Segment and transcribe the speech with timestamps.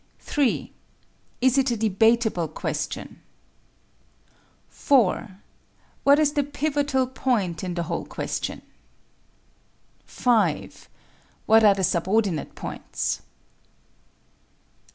[0.21, 0.73] 3.
[1.41, 3.21] Is it a debatable question?
[4.67, 5.37] 4.
[6.03, 8.63] What is the pivotal point in the whole question?
[10.05, 10.89] 5.
[11.47, 13.21] _What are the subordinate points?